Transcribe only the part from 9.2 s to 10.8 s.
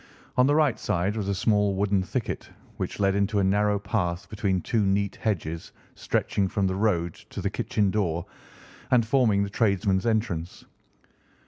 the tradesmen's entrance.